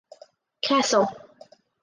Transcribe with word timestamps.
Kassel. 0.65 1.05